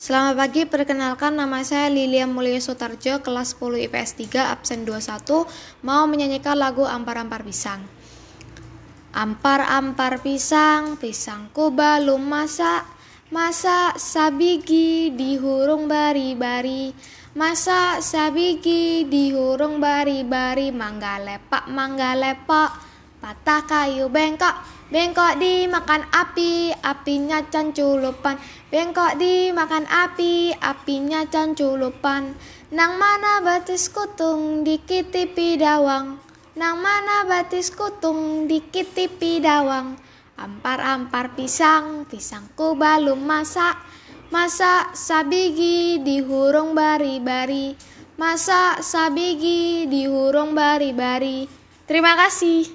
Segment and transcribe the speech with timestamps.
[0.00, 5.44] Selamat pagi, perkenalkan nama saya Lilia Mulia Sutarjo, kelas 10 IPS 3, absen 21,
[5.84, 7.84] mau menyanyikan lagu Ampar-Ampar Pisang.
[9.12, 12.88] Ampar-ampar pisang, pisangku belum masak,
[13.28, 16.96] masak sabigi dihurung bari-bari,
[17.36, 22.89] masak sabigi dihurung bari-bari, mangga lepak, mangga lepak,
[23.20, 24.56] patah kayu bengkok,
[24.90, 28.34] Bengkok dimakan api, apinya canculupan.
[28.74, 32.34] Bengkok dimakan api, apinya canculupan.
[32.74, 36.18] Nang mana batis kutung dikitipi dawang.
[36.58, 39.94] Nang mana batis kutung dikitipi dawang.
[40.34, 43.78] Ampar-ampar pisang, pisangku belum masak.
[44.34, 47.78] Masak sabigi dihurung bari-bari.
[48.18, 51.46] Masak sabigi dihurung bari-bari.
[51.86, 52.66] Terima kasih.